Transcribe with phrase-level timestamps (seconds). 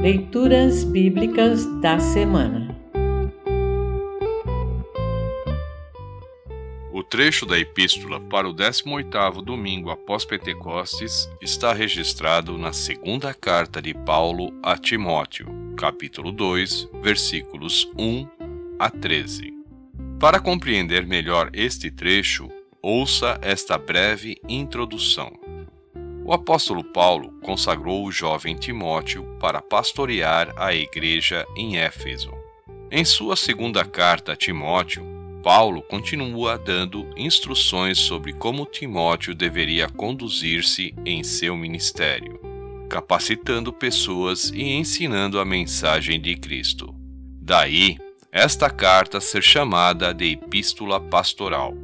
[0.00, 2.74] Leituras Bíblicas da Semana
[6.90, 13.82] O trecho da epístola para o 18º domingo após Pentecostes está registrado na segunda carta
[13.82, 15.46] de Paulo a Timóteo,
[15.76, 18.26] capítulo 2, versículos 1
[18.78, 19.52] a 13.
[20.18, 22.48] Para compreender melhor este trecho,
[22.80, 25.39] ouça esta breve introdução.
[26.24, 32.30] O apóstolo Paulo consagrou o jovem Timóteo para pastorear a igreja em Éfeso.
[32.90, 35.04] Em sua segunda carta a Timóteo,
[35.42, 42.38] Paulo continua dando instruções sobre como Timóteo deveria conduzir-se em seu ministério,
[42.88, 46.94] capacitando pessoas e ensinando a mensagem de Cristo.
[47.40, 47.96] Daí,
[48.30, 51.74] esta carta ser chamada de Epístola Pastoral.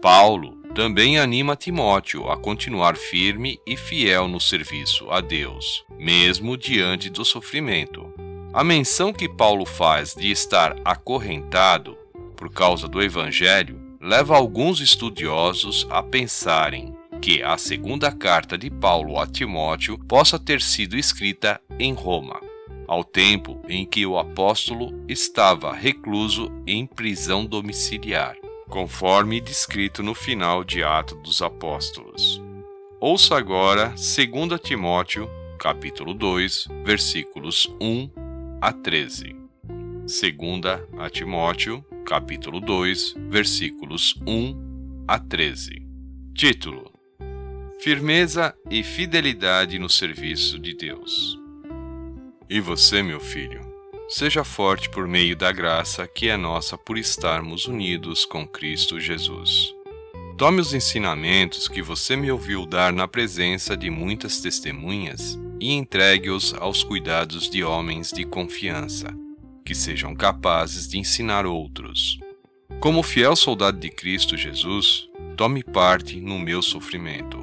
[0.00, 7.10] Paulo também anima Timóteo a continuar firme e fiel no serviço a Deus, mesmo diante
[7.10, 8.12] do sofrimento.
[8.54, 11.96] A menção que Paulo faz de estar acorrentado
[12.36, 19.18] por causa do Evangelho leva alguns estudiosos a pensarem que a segunda carta de Paulo
[19.18, 22.40] a Timóteo possa ter sido escrita em Roma,
[22.88, 28.41] ao tempo em que o apóstolo estava recluso em prisão domiciliar
[28.72, 32.40] conforme descrito no final de Atos dos Apóstolos.
[32.98, 35.28] Ouça agora 2 Timóteo,
[35.58, 38.10] capítulo 2, versículos 1
[38.62, 39.36] a 13.
[40.06, 40.14] 2
[40.98, 45.86] a Timóteo, capítulo 2, versículos 1 a 13.
[46.34, 46.90] Título:
[47.78, 51.38] Firmeza e fidelidade no serviço de Deus.
[52.48, 53.71] E você, meu filho,
[54.08, 59.74] seja forte por meio da graça que é nossa por estarmos unidos com Cristo Jesus.
[60.36, 66.54] Tome os ensinamentos que você me ouviu dar na presença de muitas testemunhas e entregue-os
[66.54, 69.06] aos cuidados de homens de confiança,
[69.64, 72.18] que sejam capazes de ensinar outros.
[72.80, 77.38] Como fiel soldado de Cristo Jesus, tome parte no meu sofrimento,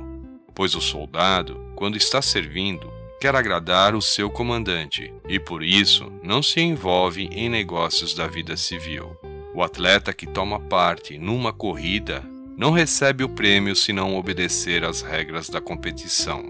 [0.53, 6.41] pois o soldado, quando está servindo, quer agradar o seu comandante e por isso não
[6.41, 9.17] se envolve em negócios da vida civil.
[9.53, 12.23] O atleta que toma parte numa corrida
[12.57, 16.45] não recebe o prêmio se não obedecer às regras da competição.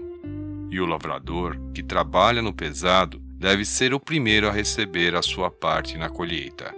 [0.70, 5.50] E o lavrador que trabalha no pesado deve ser o primeiro a receber a sua
[5.50, 6.72] parte na colheita.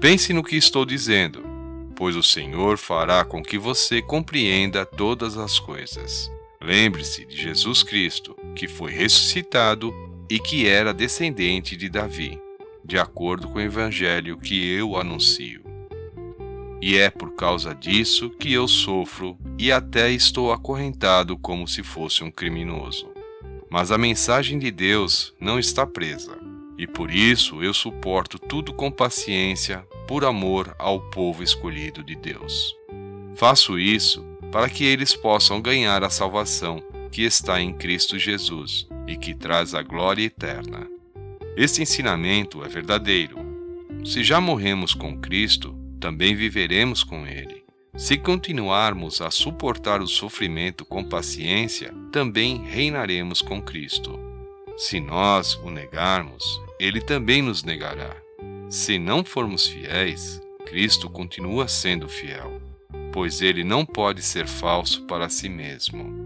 [0.00, 1.44] Pense no que estou dizendo,
[1.94, 6.30] pois o Senhor fará com que você compreenda todas as coisas.
[6.60, 9.94] Lembre-se de Jesus Cristo, que foi ressuscitado
[10.28, 12.40] e que era descendente de Davi,
[12.84, 15.62] de acordo com o evangelho que eu anuncio.
[16.80, 22.24] E é por causa disso que eu sofro e até estou acorrentado como se fosse
[22.24, 23.08] um criminoso.
[23.70, 26.38] Mas a mensagem de Deus não está presa,
[26.78, 32.74] e por isso eu suporto tudo com paciência por amor ao povo escolhido de Deus.
[33.34, 36.82] Faço isso para que eles possam ganhar a salvação
[37.16, 40.86] que está em Cristo Jesus e que traz a glória eterna.
[41.56, 43.38] Este ensinamento é verdadeiro.
[44.04, 47.64] Se já morremos com Cristo, também viveremos com Ele.
[47.96, 54.20] Se continuarmos a suportar o sofrimento com paciência, também reinaremos com Cristo.
[54.76, 56.44] Se nós o negarmos,
[56.78, 58.14] Ele também nos negará.
[58.68, 62.60] Se não formos fiéis, Cristo continua sendo fiel,
[63.10, 66.25] pois Ele não pode ser falso para si mesmo.